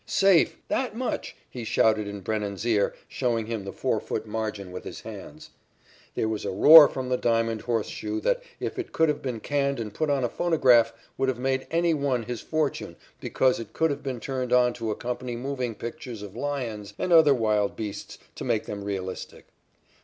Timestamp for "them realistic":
18.65-19.49